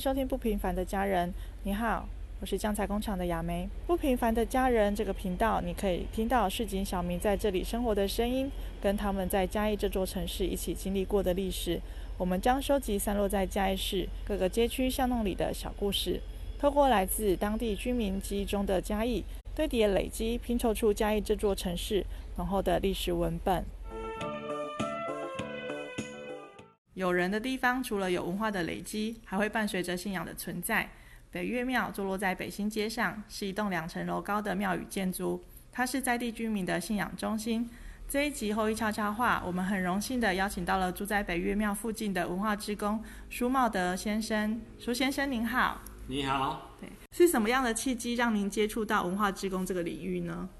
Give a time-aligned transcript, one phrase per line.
[0.00, 1.28] 收听《不平凡的家人》。
[1.64, 2.08] 你好，
[2.40, 3.68] 我是酱菜工厂的雅梅。
[3.86, 11.78] 《不平凡的家人》这个频道，你可以听到市井小民在这里生活的声音，跟他们在嘉义这座城市一起经历过的历史。
[12.16, 16.18] 我们将收集散落在嘉义市各个街区巷弄里的小故事，
[16.58, 19.22] 透过来自当地居民记忆中的嘉义
[19.54, 22.06] 堆叠累积，拼凑出嘉义这座城市
[22.38, 23.62] 浓厚的历史文本。
[27.00, 30.86] 有人的地方，除了有文化的累积，还会伴随着信仰的存在。
[31.30, 35.42] 北岳庙坐落在北新街上，是一栋两层楼高的庙宇建筑，
[35.72, 37.66] 它是在地居民的信仰中心。
[38.06, 44.60] 这一集后一悄悄话，我们很荣幸的邀请到了住在北岳庙附近的文化职工舒茂德先生。
[44.78, 46.76] 舒先生您好，你好。
[46.82, 50.50] 对，是什么样的契机让您接触到文化职工这个领域呢？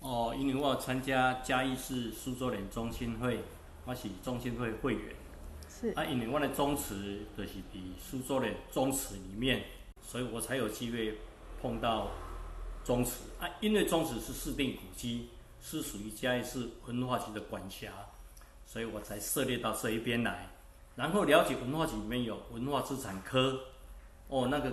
[0.00, 3.40] 哦，因为我参加嘉义市苏州人中心会，
[3.84, 5.14] 我是中心会会员。
[5.80, 9.64] 是啊，因为我的宗祠就是伫苏州的宗祠里面，
[10.00, 11.18] 所以我才有机会
[11.60, 12.10] 碰到
[12.84, 13.24] 宗祠。
[13.40, 17.88] 啊，因为宗祠是市定古迹，是属于嘉义市文化局的管辖，
[18.64, 20.50] 所以我才涉猎到这一边来，
[20.94, 23.64] 然后了解文化局里面有文化资产科，
[24.28, 24.72] 哦，那个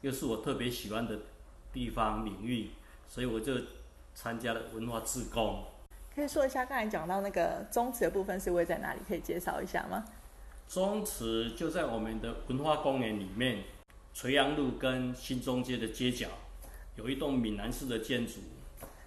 [0.00, 1.20] 又是我特别喜欢的
[1.72, 2.70] 地方领域，
[3.08, 3.54] 所以我就
[4.12, 5.64] 参加了文化志工。
[6.16, 9.00] 可以说一下刚才讲到那个宗祠的部分是位在哪里？
[9.06, 10.02] 可以介绍一下吗？
[10.66, 13.58] 宗祠就在我们的文化公园里面，
[14.14, 16.28] 垂杨路跟新中街的街角，
[16.94, 18.40] 有一栋闽南式的建筑。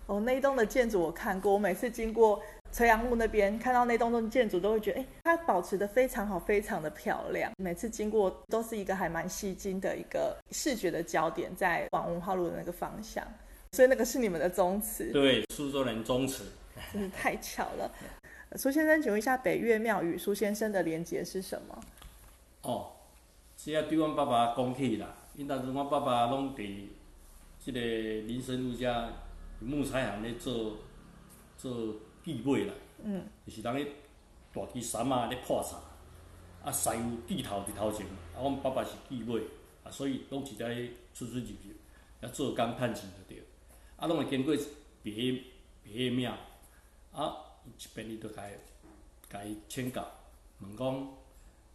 [0.05, 2.39] 哦，那一栋的建筑我看过，我每次经过
[2.71, 7.51] 垂杨路那边，看到那栋栋建筑，都会觉得，哎，它保持的非常好，非常的漂亮。
[7.57, 13.25] 每次经过都是一个还蛮吸睛的一个视觉的焦点，在往文化路的那个方向。
[13.71, 15.11] 所以那个是你们的宗祠？
[15.11, 16.43] 对，苏州人宗祠。
[16.93, 17.91] 真是太巧了。
[18.55, 21.79] 苏先生，请问一下，北岳庙与苏先生的连接是什么？
[22.63, 22.91] 哦，
[23.55, 25.15] 这要对阮爸爸讲起啦。
[25.35, 26.87] 因当时阮爸爸拢伫
[27.59, 29.09] 即个林森路遮
[29.59, 30.77] 木材行咧做
[31.57, 32.73] 做地尾啦。
[33.03, 33.23] 嗯。
[33.45, 33.87] 就是人咧
[34.53, 35.77] 大旗山啊咧破柴，
[36.67, 38.05] 啊师傅地头伫头前，
[38.35, 39.41] 啊阮爸爸是地尾，
[39.83, 40.73] 啊所以拢是在
[41.13, 41.73] 出出入入，
[42.21, 43.43] 要做工趁钱就对。
[43.95, 44.55] 啊，拢会经过
[45.03, 45.43] 别
[45.83, 46.35] 别岳庙，
[47.11, 47.45] 啊。
[47.65, 48.53] 一边伊都甲伊
[49.29, 50.03] 甲伊请教，
[50.59, 50.87] 问讲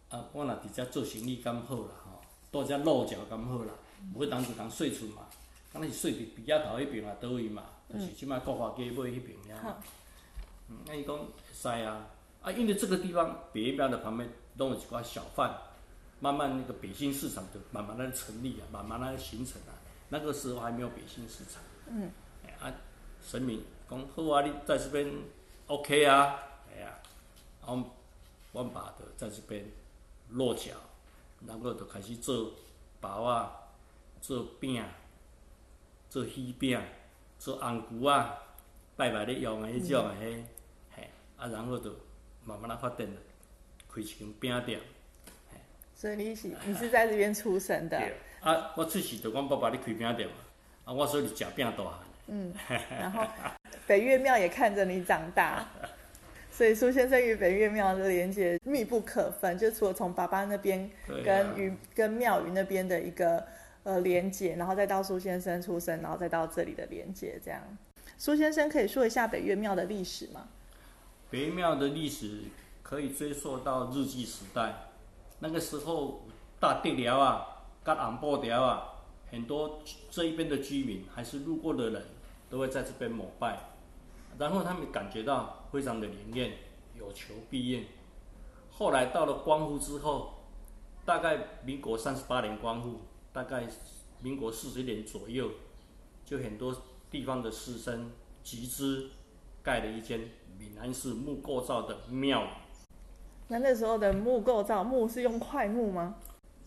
[0.09, 3.73] 啊，我若伫遮做生意敢好啦吼，倒遮落脚敢好啦，
[4.13, 5.27] 无去当时讲税厝嘛，
[5.71, 9.73] 敢若是税伫鼻仔头迄边啊，倒位嘛，就是即摆国华街买迄边遐。
[10.67, 12.07] 嗯，那伊讲会使啊，
[12.41, 15.55] 啊，因为这个地方北边的旁边拢有一寡小贩，
[16.19, 19.71] 慢慢那个北新市场就慢慢来成立啊，慢慢来形成啊。
[20.09, 21.61] 那个时候还没有北新市场。
[21.87, 22.11] 嗯。
[22.59, 22.73] 啊，
[23.25, 25.11] 神明讲好啊，你在这边。
[25.67, 26.99] OK 啊，哎呀，
[27.65, 27.83] 我
[28.51, 29.65] 我爸就在这边
[30.29, 30.73] 落脚，
[31.47, 32.51] 然后就开始做
[33.01, 33.51] 包啊，
[34.21, 34.85] 做饼，
[36.07, 36.79] 做鱼饼，
[37.39, 38.37] 做红菇啊，
[38.95, 40.45] 拜拜咧用的迄种的嘿，
[40.95, 41.95] 嘿，啊，然后就
[42.43, 43.19] 慢慢来发展了，
[43.91, 44.79] 开一间饼店。
[45.95, 47.97] 所以你是你是在这边出生的？
[48.41, 50.35] 啊，我出世就阮爸爸咧开饼店嘛，
[50.85, 52.04] 啊，我说你食饼大汉。
[52.27, 52.53] 嗯，
[52.89, 53.25] 然后。
[53.87, 55.63] 北岳庙也看着你长大，
[56.49, 59.55] 所以苏先生与北岳庙的连接密不可分。
[59.59, 60.89] 就除了从爸爸那边
[61.23, 63.45] 跟与跟庙宇那边的一个
[63.83, 67.61] 呃连接，然后再到苏先生出生，然后再到这里的连接，这样。
[68.17, 70.47] 苏先生可以说一下北岳庙的历史吗？
[71.29, 72.45] 北岳庙的历史
[72.81, 74.73] 可以追溯到日记时代，
[75.37, 76.25] 那个时候
[76.59, 77.45] 大地寮啊、
[77.83, 78.93] 跟昂布寮啊，
[79.29, 82.01] 很多这一边的居民还是路过的人
[82.49, 83.59] 都会在这边膜拜。
[84.37, 86.53] 然后他们感觉到非常的灵验，
[86.93, 87.85] 有求必应。
[88.71, 90.33] 后来到了光复之后，
[91.05, 93.01] 大概民国三十八年光复，
[93.31, 93.67] 大概
[94.21, 95.49] 民国四十年左右，
[96.25, 96.75] 就很多
[97.09, 98.07] 地方的士绅
[98.43, 99.09] 集资
[99.63, 100.19] 盖了一间
[100.57, 102.45] 闽南式木构造的庙。
[103.47, 106.15] 那那时候的木构造，木是用块木吗？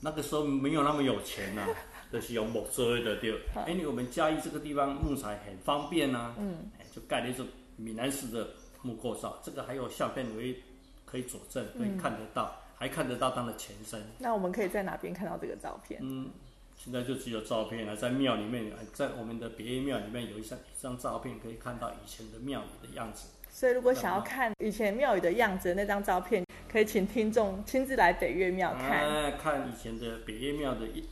[0.00, 1.66] 那个时候没有那么有钱呐，
[2.10, 3.31] 都是用木做的对。
[3.66, 7.46] 因为我们嘉义这个地方木材很方便呐，嗯，就盖了一种。
[7.81, 8.44] 闽南式的
[8.82, 10.60] 木构造，这个还有相片为
[11.06, 14.02] 可以佐证，可以看得到，还看得到它的前身。
[14.19, 16.00] 那我们可以在哪边看到这个照片？
[16.02, 16.28] 嗯，
[16.76, 23.28] 现在就只有照片了，在庙里面，在我们的别院庙里面有一张一张照片，可以看到以前的庙宇的样子。
[23.49, 31.05] 所以，如果想要看以前庙宇的样子，那张照片可以请听众亲自来北岳庙看，看以前的北岳庙的一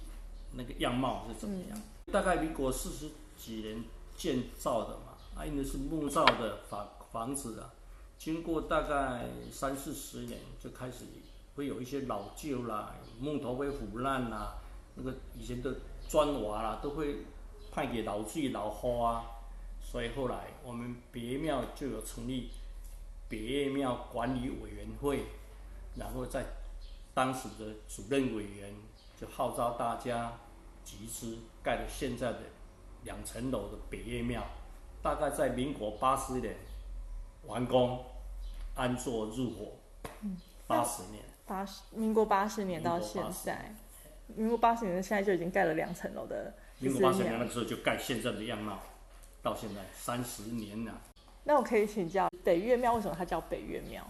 [0.57, 1.83] 那个样貌是怎么样。
[2.13, 3.85] 大概民国四十几年
[4.17, 5.13] 建造的嘛。
[5.37, 7.71] 啊，因为是木造的房房子啊，
[8.17, 11.05] 经过大概三四十年就开始
[11.55, 14.55] 会有一些老旧啦，木头会腐烂啦，
[14.95, 15.77] 那个以前的
[16.09, 17.27] 砖瓦啦，都会
[17.71, 19.25] 派给老水老花啊，
[19.83, 22.49] 所以后来我们别庙就有成立
[23.29, 25.27] 别庙管理委员会，
[25.97, 26.47] 然后在
[27.13, 28.75] 当时的主任委员
[29.19, 30.31] 就号召大家
[30.85, 32.39] 集资盖了现在的
[33.05, 34.45] 两层楼的北岳庙，
[35.03, 36.55] 大概在民国八十年
[37.47, 38.05] 完工，
[38.75, 39.73] 安坐入伙，
[40.67, 41.25] 八十年。
[41.47, 43.75] 八十民国八十年到现在，
[44.35, 48.81] 民国八十年到现在就已经盖了两层楼的，民国八十年那个时候就盖现在的样貌，
[49.43, 50.93] 到现在三十年了。
[51.45, 54.07] 那我可以请教北岳庙为什么它叫北岳庙？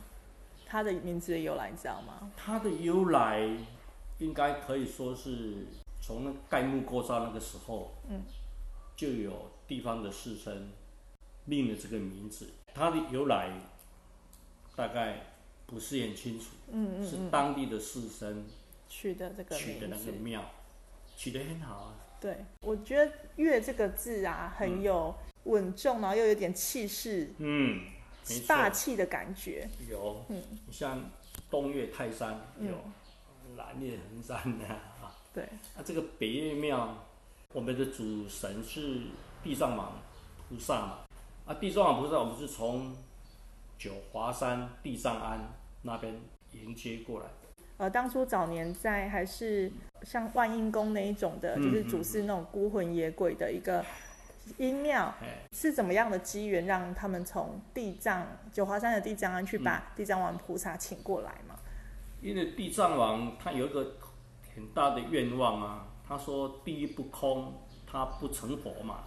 [0.66, 2.32] 它的名字的由来你知道吗？
[2.36, 3.48] 它的由来
[4.18, 5.66] 应该可以说是
[6.00, 8.22] 从那盖木构造那个时候，嗯，
[8.96, 10.52] 就有地方的士绅
[11.44, 12.48] 命了这个名字。
[12.74, 13.50] 它的由来
[14.74, 15.22] 大概
[15.66, 18.42] 不是很清楚，嗯嗯是当地的士绅
[18.88, 20.12] 取的这个取的那个。
[20.12, 20.42] 庙，
[21.16, 21.94] 取得很好啊。
[22.20, 25.14] 对，我觉得“岳”这个字啊，很有
[25.44, 27.82] 稳重，然后又有点气势、嗯，
[28.48, 29.68] 大气的感觉。
[29.90, 31.10] 有，嗯你像
[31.50, 32.74] 东岳泰山嗯
[33.56, 35.14] 有，南岳衡山的啊。
[35.32, 35.44] 对，
[35.76, 36.94] 啊，这个北岳庙，
[37.52, 39.00] 我们的主神是
[39.42, 39.92] 地藏王
[40.48, 40.98] 菩萨嘛。
[41.46, 42.94] 啊，地藏王菩萨我们是从
[43.78, 45.38] 九华山地藏庵
[45.82, 46.14] 那边
[46.52, 47.26] 迎接过来。
[47.78, 49.70] 呃，当初早年在还是
[50.02, 53.84] 像万应宫那一种的，嗯就是主祀那种孤魂野鬼的一个
[54.56, 61.45] 阴庙，哎，是怎么样的机缘让他们从地藏九华山的地藏庵去把地藏王菩萨请过来嘛？
[62.26, 63.94] 因为地藏王他有一个
[64.52, 67.54] 很大的愿望啊，他说地狱不空，
[67.86, 69.04] 他不成佛嘛，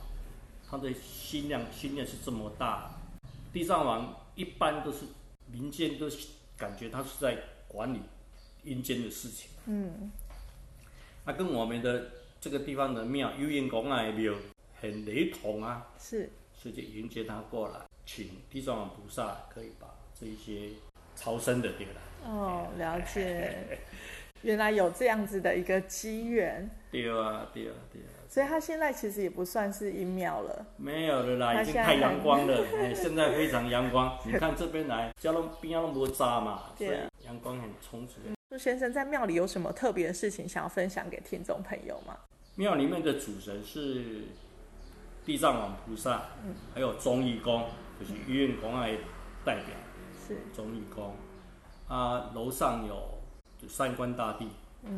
[0.66, 2.89] 他的心量心量是这么大。
[3.51, 5.00] 地藏王一般都是
[5.48, 7.38] 民间都是感觉他是在
[7.68, 8.00] 管理
[8.63, 9.50] 阴间的事情。
[9.66, 10.10] 嗯，
[11.25, 14.33] 那、跟我们的这个地方的庙幽云宫啊的庙
[14.80, 20.69] 很雷同啊，是所以就迎接他过来，请地藏王菩萨可以把这一些
[21.19, 21.94] 超生的对了。
[22.25, 23.80] 哦， 了解，
[24.44, 28.07] 原来有这样子的一个机缘，对啊，对啊，对啊。
[28.30, 30.66] 所以他现在其实也不算是阴庙了。
[30.77, 34.18] 没有了啦，已经太阳光了， 哎，现在非常阳光。
[34.24, 38.16] 你看这边来，家拢边上都无渣嘛，所以对啊阳光很充足。
[38.50, 42.16] 朱先生在庙里有什么特别的事情想要分享给听众朋友吗？
[42.56, 44.24] 庙里面的主神是
[45.25, 46.24] 地藏王菩萨，
[46.74, 47.66] 还有忠义公，
[48.00, 48.92] 就是医院公爱
[49.44, 49.75] 代表
[50.30, 51.16] 是忠义公。
[51.88, 53.18] 啊，楼上有
[53.58, 54.48] 就三官大帝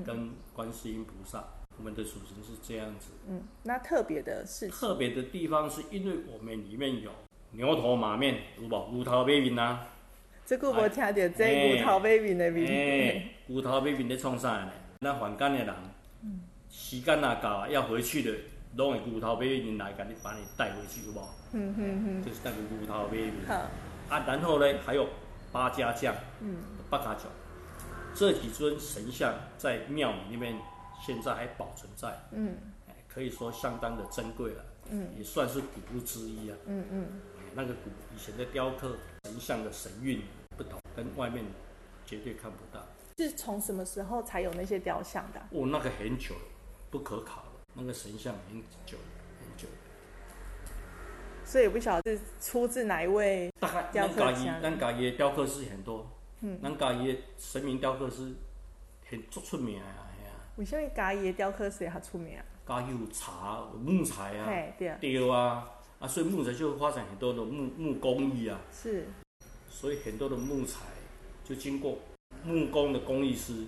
[0.06, 1.44] 跟观世音菩萨，
[1.78, 3.12] 我们的属性是这样子。
[3.30, 7.10] 嗯，那特别的事情特别的地方是因为我们里面有
[7.52, 8.92] 牛头马面，有无？
[8.92, 9.88] 牛头马面啊。
[10.46, 14.72] 这个我听到这骨头 baby 的名哎，牛头马面咧创啥呢？
[15.00, 15.76] 咱反间的人，
[16.70, 18.38] 时间啊到啊，要回去的，
[18.76, 21.26] 拢会牛头马面来甲你把你带回去，有无？
[21.54, 23.32] 嗯哼哼，就是那个牛头马面。
[23.48, 23.54] 好，
[24.10, 25.08] 啊，然后呢，还有
[25.52, 26.58] 八家将，嗯，
[26.90, 27.26] 八家将，
[28.16, 30.60] 这几尊神像在庙里面
[31.02, 32.56] 现在还保存在，嗯
[32.88, 36.58] 哎，可以说相当的珍贵了，嗯，也算是古物之一啊。
[36.66, 37.08] 嗯嗯，
[37.54, 38.96] 那个古以前的雕刻
[39.26, 40.22] 神像的神韵
[40.56, 41.44] 不同，跟外面
[42.06, 42.84] 绝对看不到。
[43.18, 45.48] 是从什么时候才有那些雕像的啊？
[45.52, 46.42] 哦，那个很久了，
[46.90, 49.04] 不可考了，那个神像很久了。
[51.52, 53.52] 所以也不晓得是出自哪一位。
[53.60, 54.32] 大概雕咱家。
[54.32, 58.34] 己刻家人咱家己的雕刻师很多，嗯，咱家己的神明雕刻师
[59.10, 62.46] 很足出名啊，嘿啊，为什么家己的雕刻师也较出名啊？
[62.66, 64.88] 家己有茶、有木材啊，嘿，对。
[64.88, 69.08] 啊，雕啊，啊，所以木材就会发展很多的木木工艺啊，是，
[69.70, 70.86] 所以很多的木材
[71.44, 71.98] 就经过
[72.46, 73.66] 木工的工艺师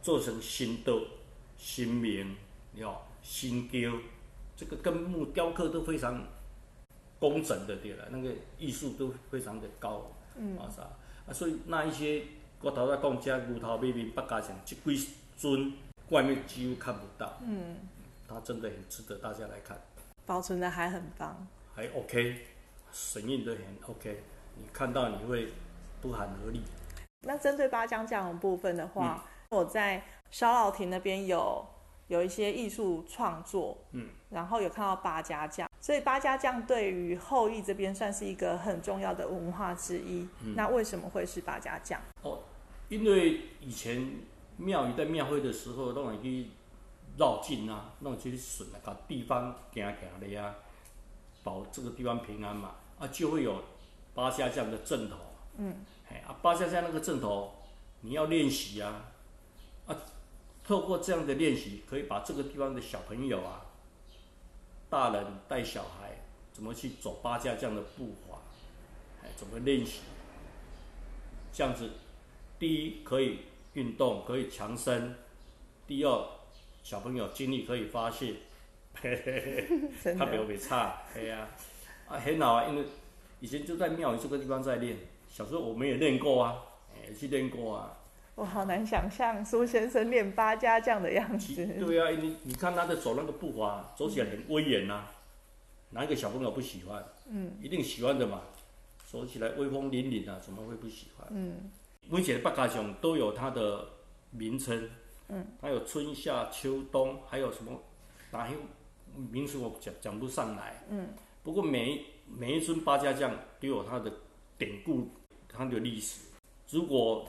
[0.00, 1.02] 做成新豆、
[1.58, 2.34] 新棉、
[2.76, 3.92] 了新雕，
[4.56, 6.26] 这个跟木雕刻都非常
[7.30, 10.82] 工整的对了，那个艺术都非常的高，嗯啊啥
[11.26, 12.24] 啊，所以那一些
[12.60, 15.72] 我头仔讲遮牛头马面八家像这几尊，
[16.10, 17.76] 外面几乎看不到，嗯，
[18.28, 19.80] 它真的很值得大家来看。
[20.26, 21.46] 保存的还很棒。
[21.74, 22.44] 还 OK，
[22.92, 24.22] 神韵都很 OK，
[24.56, 25.48] 你看到你会
[26.00, 26.62] 不寒而栗。
[27.20, 31.64] 那针对八将将的部分的话，嗯我在小老亭那边有
[32.08, 40.28] 有一些艺术创作，嗯，然后有看到八家将，所以八家将对于后裔这边算是一个很重要的文化之一。
[40.44, 42.00] 嗯那为什么会是八家将？
[42.22, 42.38] 哦，
[42.88, 44.20] 因为以前
[44.56, 46.46] 庙宇在庙会的时候，拢会去
[47.18, 50.54] 绕境啊，拢会去顺啊，搞地方行行的啊，
[51.42, 53.60] 保这个地方平安嘛，啊，就会有
[54.14, 55.16] 八家将的阵头。
[55.56, 57.52] 嗯，哎啊，八家将那个阵头，
[58.02, 59.10] 你要练习啊，
[59.86, 59.96] 啊，
[60.62, 63.66] 透过这样的练习，可以把这个地方的小朋友啊，
[64.92, 66.10] 大人带小孩
[66.52, 68.36] 怎么去走八家将的步伐，
[69.22, 70.00] 哎，怎么练习？
[71.50, 71.88] 这样子，
[72.58, 73.38] 第一可以
[73.72, 75.14] 运动，可以强身；
[75.86, 76.26] 第二，
[76.82, 78.34] 小朋友精力可以发泄，
[79.00, 79.66] 嘿嘿
[80.04, 81.48] 嘿，他没有被差，嘿呀，
[82.06, 82.84] 啊很好啊，因为
[83.40, 84.98] 以前就在庙宇这个地方在练，
[85.30, 86.62] 小时候我们也练过啊，
[86.94, 87.96] 哎，去练过啊。
[88.34, 91.54] 我好难想象苏先生练八家将的样子。
[91.78, 95.04] 对啊，你你看他的走那个步伐，走起来很威严呐，
[95.90, 97.04] 哪一个小朋友不喜欢？
[97.28, 98.40] 嗯，一定喜欢的嘛，
[99.06, 101.28] 走起来威风凛凛啊，怎么会不喜欢？
[101.30, 101.70] 嗯，
[102.08, 103.86] 每节的八家将都有它的
[104.30, 104.88] 名称，
[105.28, 107.78] 嗯，它有春夏秋冬，还有什么
[108.30, 108.54] 哪些
[109.30, 111.08] 名词我讲讲不上来，嗯，
[111.42, 114.10] 不过每每一尊八家将都有它的
[114.56, 115.10] 典故，
[115.46, 116.20] 它的历史，
[116.70, 117.28] 如果。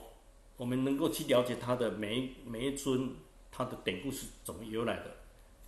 [0.58, 3.16] 我们能够去了解他的每一每一尊，
[3.52, 5.16] 他的典故是怎么由来的，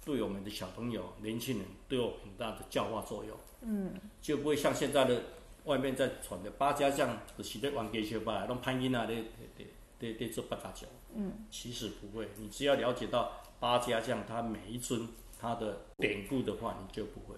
[0.06, 3.36] 对我们的小朋友、年轻人都有很大的教化作用。
[3.62, 5.24] 嗯，就不会像现在的
[5.64, 9.66] 外面在传的八家将，就是在玩给小吧，弄潘音啊，的的
[10.00, 10.90] 的的做八家将。
[11.16, 15.08] 嗯，其实不会，你只要了解到八家将他每一尊
[15.40, 17.36] 他的典故的话，你就不会。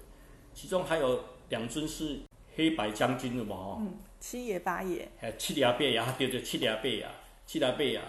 [0.54, 2.20] 其中还有两尊是
[2.56, 7.08] 黑白将军的嘛，哦，嗯，七爷八爷，哎，七爷八爷，对对，七爷八爷。
[7.48, 8.04] 七大贝啊，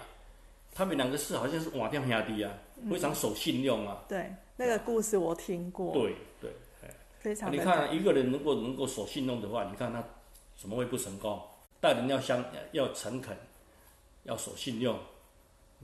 [0.74, 2.52] 他们两个是好像是瓦掉兄弟啊，
[2.90, 4.02] 非常守信用啊。
[4.08, 5.92] 对，那个故事我听过。
[5.92, 6.50] 对对，
[7.20, 7.52] 非常。
[7.52, 10.02] 你看一个人如果能够守信用的话，你看他
[10.56, 11.40] 怎么会不成功？
[11.80, 13.36] 待人要相要诚恳，
[14.24, 14.98] 要守信用，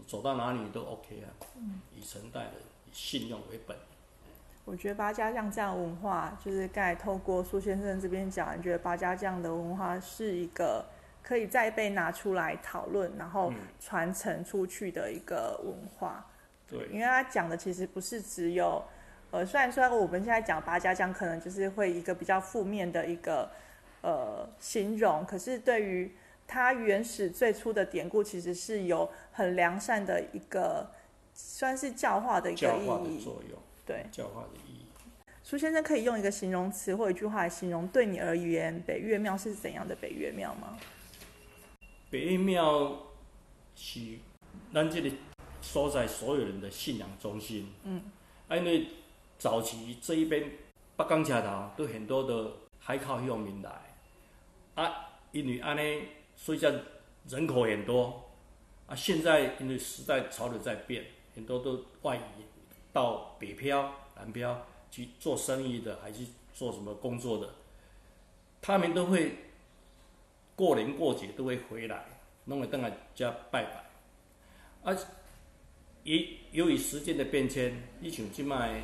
[0.05, 1.31] 走到哪里都 OK 啊。
[1.57, 1.81] 嗯。
[1.97, 2.53] 以诚待人，
[2.87, 3.77] 以信用为本。
[4.65, 10.85] 我觉得八家将这样文化，就是刚才透过苏先生这边讲，你觉得八家将的文化是一个。
[11.27, 13.51] 可以再被拿出来讨论，然后
[13.81, 16.27] 传承出去的一个文化。
[16.69, 18.85] 对，因为他讲的其实不是只有，
[19.31, 23.51] 呃，虽然说我们现在讲八家将，可能就是会一个比较负面的一个
[24.03, 26.15] 呃形容，可是对于
[26.47, 30.87] 它原始最初的典故，其实是有很良善的一个，
[31.33, 33.59] 算是教化的一个意义作用。
[33.87, 34.87] 对，教化的意义。
[35.43, 40.79] 苏先生可以用一个形容词或一句话来形容，对你而言，北岳庙是怎样的北岳庙吗？
[42.15, 42.97] 北岳庙
[43.75, 43.99] 是
[44.73, 45.11] 咱这个
[45.61, 47.73] 所在所有人的信仰中心。
[47.83, 48.01] 嗯，
[48.53, 48.87] 因为
[49.37, 50.49] 早期这一边
[50.97, 53.97] 北港桥头都很多的海靠渔民来，
[54.77, 56.05] 啊，因为安尼，
[56.37, 56.73] 所以讲
[57.29, 58.31] 人口很多。
[58.87, 61.05] 啊，现在因为时代潮流在变，
[61.35, 62.45] 很多都外移
[62.93, 67.51] 到北漂、南漂去做生意的，还是做什么工作的，
[68.63, 69.37] 他们都会。
[70.57, 72.05] 过年过节都会回来，
[72.45, 74.93] 弄会等来家拜拜。
[74.93, 74.99] 啊，
[76.05, 78.79] 也由于时间的变迁，你像即卖，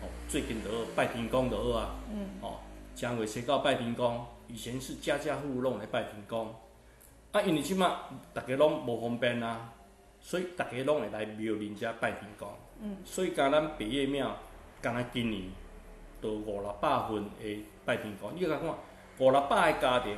[0.00, 2.60] 哦，最近都拜天公的好啊，嗯，哦，
[2.94, 6.54] 正月初到拜天公，以前是家家户户拢来拜天公。
[7.32, 7.90] 啊，因为即卖
[8.32, 9.72] 大家拢无方便啊，
[10.20, 12.48] 所以大家拢会来庙里遮拜天公。
[12.80, 14.36] 嗯，所以讲咱北岳庙，
[14.80, 15.42] 讲咱今年，
[16.20, 18.30] 都五六百分的拜天公。
[18.36, 18.68] 你甲看，
[19.18, 20.16] 五六百个家庭。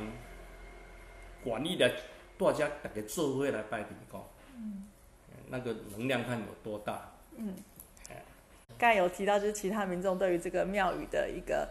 [1.45, 1.89] 管理的
[2.37, 4.21] 大家大家做伙来拜天公，
[4.57, 4.85] 嗯，
[5.47, 7.53] 那个能量看有多大，嗯，
[8.77, 11.69] 刚才有提到就是其他民众对于这个庙宇的一个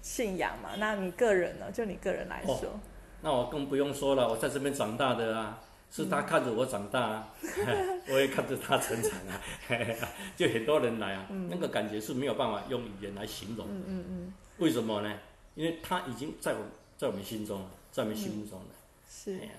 [0.00, 1.70] 信仰嘛，那你个人呢？
[1.72, 2.80] 就你个人来说，
[3.20, 7.34] 那我更不用说了，我在这边长大的啊，是他看着我长大啊，
[8.08, 9.42] 我也看着他成长啊，
[10.36, 15.12] 就很多人来啊，那个感觉是没有办法用语言来形容，嗯嗯嗯，为什么呢？
[15.56, 16.60] 因为他已经在我
[16.96, 18.66] 在我们心中了，在我们心目中了。
[19.12, 19.50] 是呀，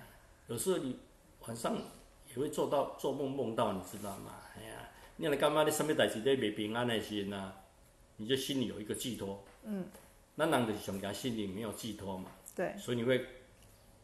[0.48, 0.98] 有时候你
[1.42, 1.78] 晚上
[2.30, 4.34] 也会做到做梦梦到，你知道吗？
[4.56, 5.64] 哎呀，你来干嘛？
[5.64, 7.52] 你什么代志在未平安的时呐，
[8.16, 9.44] 你就心里有一个寄托。
[9.64, 9.86] 嗯。
[10.36, 12.32] 那人就是上家心里没有寄托嘛。
[12.56, 12.74] 对。
[12.78, 13.26] 所以你会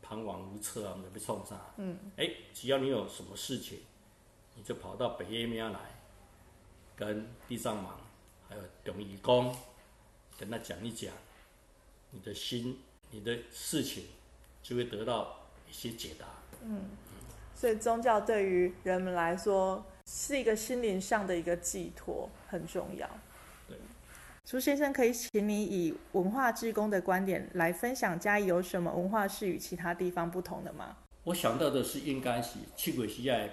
[0.02, 1.58] 彷徨无策啊，被冲上。
[1.78, 1.98] 嗯。
[2.18, 3.80] 哎，只要你有什么事情，
[4.56, 5.80] 你就跑到北岳庙来，
[6.94, 8.02] 跟地藏王
[8.50, 9.56] 还有董义公
[10.38, 11.14] 跟他讲一讲，
[12.12, 12.78] 你的心，
[13.12, 14.04] 你的事情。
[14.68, 16.26] 就会得到一些解答。
[16.62, 16.90] 嗯，
[17.56, 23.10] 所以宗教对于人们来说是一个心灵上的一个寄托，很重要。
[23.66, 23.78] 对，
[24.44, 30.98] 朱先生可以请你以文化之工的观点来分享嘉义有什么文化是与其他地方不同的吗？
[31.24, 33.50] 我想到的是应该是七月时在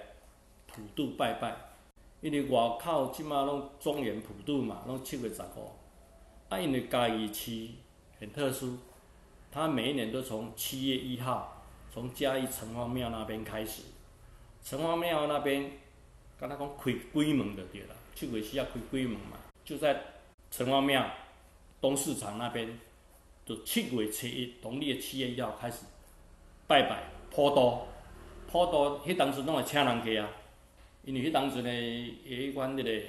[0.67, 1.55] 普渡拜拜，
[2.19, 5.71] 因为外靠即马拢庄严普渡嘛，拢七月十五。
[6.49, 7.69] 啊，因为嘉义市
[8.19, 8.77] 很特殊。
[9.55, 13.83] 他每一年都从七月一号，从嘉义城隍庙那边开始，
[14.61, 15.71] 城隍庙那边
[16.37, 20.01] 跟他讲开鬼门就对了，七月四啊开鬼门嘛，就在
[20.51, 21.09] 城隍庙
[21.79, 22.77] 东市场那边，
[23.45, 25.85] 就七月七一，农历的七月一号开始
[26.67, 27.83] 拜拜普渡，
[28.51, 30.29] 普渡迄当时拢会请人去啊，
[31.05, 33.01] 因为迄当时呢，迄款迄个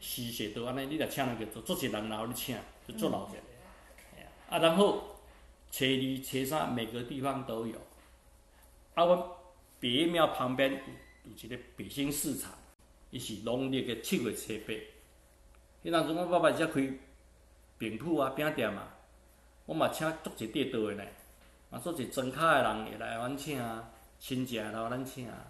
[0.00, 2.56] 施舍都安尼，你若请人去，就足侪人然后你请，
[2.88, 3.38] 就足闹热
[4.48, 5.09] 啊然后
[5.70, 7.76] 初二、初三每个地方都有。
[8.94, 9.22] 啊，阮
[9.78, 10.78] 北岳庙旁边有
[11.30, 12.52] 有一个北新市场，
[13.10, 14.74] 伊是农历的七月七八。
[15.82, 16.92] 迄当时我爸爸才开
[17.78, 18.94] 饼铺啊、饼店啊，
[19.64, 21.04] 我嘛请足侪地道的呢，
[21.70, 25.28] 嘛足侪庄卡的人会来阮请啊，亲戚来阮请。
[25.28, 25.46] 啊，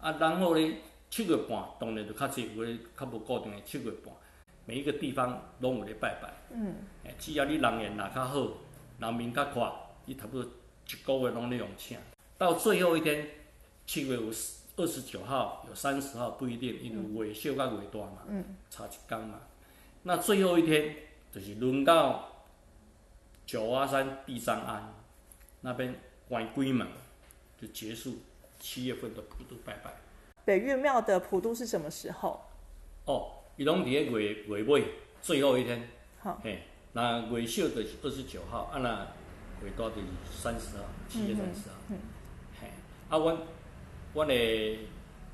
[0.00, 0.76] 啊然后呢，
[1.08, 4.14] 七月半当然就较济，有诶较无固定的七月半，
[4.64, 6.32] 每一个地方拢有咧拜拜。
[6.52, 6.74] 嗯。
[7.04, 8.48] 诶，只要你人缘若较好，
[9.00, 9.72] 人面较快，
[10.04, 11.98] 伊差不多一个月拢咧用请。
[12.36, 13.26] 到最后一天，
[13.86, 14.28] 七月有
[14.76, 18.22] 二十九号，有三十号不一定，因为月小甲月大嘛，
[18.68, 19.40] 差一天嘛。
[20.02, 20.94] 那最后一天
[21.32, 22.44] 就是轮到
[23.46, 24.94] 九华山地藏庵
[25.62, 25.94] 那边
[26.28, 26.86] 关鬼门，
[27.60, 28.16] 就结束
[28.58, 29.94] 七月份的普渡拜拜。
[30.44, 32.42] 北岳庙的普渡是什么时候？
[33.04, 34.84] 哦，伊拢伫咧月月尾
[35.22, 35.88] 最后一天。
[36.18, 36.40] 好。
[36.42, 39.06] 嘿，那尾小就是二十九号，啊那
[39.62, 41.76] 尾大就是三十号，七月三十号。
[41.88, 41.98] 嗯。
[42.60, 42.68] 嘿，
[43.08, 43.36] 啊，阮
[44.14, 44.78] 阮的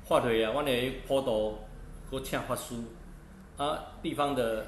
[0.05, 1.57] 法会啊，阮的普渡，
[2.11, 2.75] 搁请法师，
[3.57, 4.67] 啊，地方的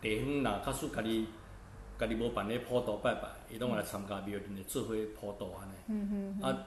[0.00, 1.26] 地方若较属家己
[1.98, 5.72] 家己无办咧普渡拜拜，伊拢来参加庙里的做伙普渡安尼。
[5.88, 6.48] 嗯哼。
[6.48, 6.66] 啊，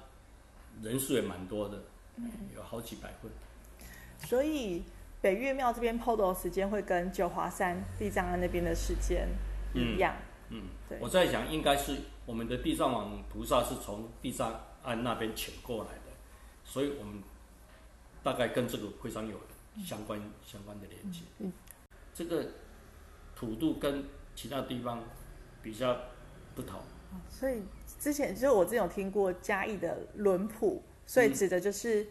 [0.82, 1.78] 人数也蛮多的，
[2.56, 3.32] 有好几百份。
[4.28, 4.84] 所以
[5.22, 9.28] 北岳庙这边普渡的时间会跟九华山地藏庵那边的时间
[9.74, 10.16] 一样。
[10.50, 10.64] 嗯。
[10.88, 10.98] 对。
[11.02, 14.62] 我在想，应该是我们的地藏王菩萨是从地藏。
[14.82, 16.16] 庵那边请过来的，
[16.64, 17.22] 所以我们
[18.24, 19.36] 大概跟这个非常有
[19.84, 21.20] 相关相关的连接。
[21.40, 21.52] 嗯，
[22.14, 22.46] 这个
[23.36, 25.04] 土度跟其他地方
[25.62, 25.96] 比较
[26.56, 26.80] 不同。
[27.28, 27.62] 所以
[28.00, 32.08] 之前就是我之前有听过嘉义的轮普，所以指的就是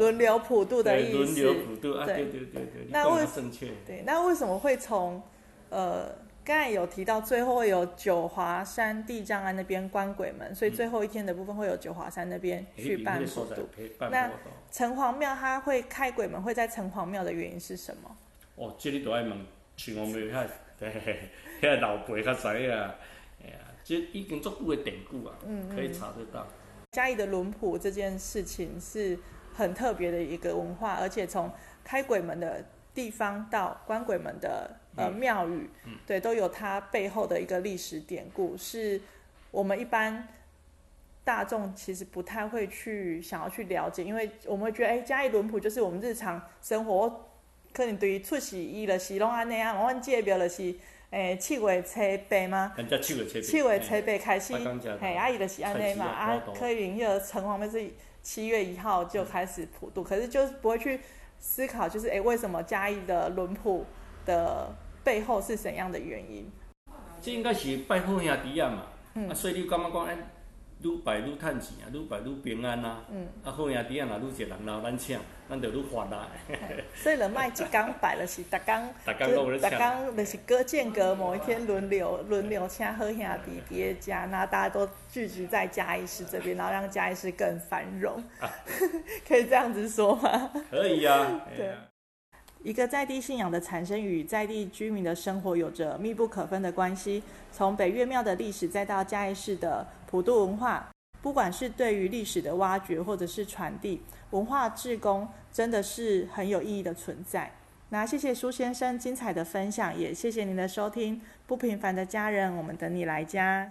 [0.00, 1.18] 轮流普渡的意思。
[1.18, 3.72] 轮流普渡啊，对对对对，那为正确。
[3.86, 5.22] 对，那为什么会从
[5.70, 6.12] 呃？
[6.44, 13.66] 刚才有提到，最后会有九华山地藏庵那边关鬼门，所以最后一天的部分会有九华山那边去办普渡。
[14.10, 14.30] 那
[14.70, 18.14] 城隍庙它会开鬼门，会在城隍庙的原因是什么？
[18.56, 19.30] 哦，这里都爱问
[19.78, 20.46] 城隍庙遐，
[21.62, 22.70] 遐老辈较知影。
[22.70, 25.34] 哎呀，这已经足久的典故啊，
[25.74, 26.46] 可以查得到。
[26.92, 29.18] 嘉义的轮普这件事情是
[29.54, 31.50] 很特别的一个文化，而且从
[31.82, 34.70] 开鬼门的地方到关鬼门的。
[34.96, 35.68] 呃，庙宇，
[36.06, 39.00] 对，都有它背后的一个历史典故，是
[39.50, 40.28] 我们一般
[41.24, 47.28] 大众其实不太会去想要去了解，因为我们会觉得，哎，嘉义轮普就是我们日常生活，
[47.72, 50.74] 可能对于出席伊的是拢安尼啊，我们界标的是，
[51.10, 52.74] 诶，七月初八吗？
[53.02, 53.40] 七月初八。
[53.40, 54.54] 七月初八开始，
[55.00, 57.90] 嘿，阿姨的是安尼嘛，啊，可以那个城隍庙是
[58.22, 61.00] 七月一号就开始普渡，可是就是不会去
[61.40, 63.84] 思考，就是哎，为什么嘉义的轮普
[64.26, 66.50] 的背后是怎样的原因？
[67.22, 70.16] 这应该是拜好兄弟啊嘛，啊，所以你感觉讲，哎，
[70.82, 76.26] 愈拜愈趁钱啊，愈拜愈平安啊，嗯啊，好兄弟啊，若愈侪人闹咱请，咱就愈发达。
[76.94, 88.22] 所以人卖一缸拜就是逐工， 逐缸就是隔间隔某一天轮流轮流请好兄弟叠加，那大家都聚集在嘉义市这边，然后让嘉义市更繁荣，
[89.26, 90.50] 可以这样子说吗？
[90.70, 91.72] 可以啊，对。
[92.64, 97.22] 一个在地信仰的产生与在地居民的生活有着密不可分的关系。
[97.52, 100.88] 从北岳庙的历史，再到嘉义市的普渡文化，
[101.20, 104.00] 不管是对于历史的挖掘，或者是传递
[104.30, 107.52] 文化志工，真的是很有意义的存在。
[107.90, 111.20] 那谢谢苏先生精彩的分享，也谢谢您的收听。
[111.46, 113.70] 不平凡的家人，我们等你来家。